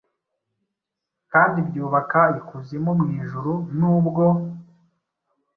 kandi 1.31 1.57
byubaka 1.67 2.21
ikuzimu 2.39 2.91
mu 2.99 3.07
ijuru 3.19 3.53
nubwo.' 3.77 4.25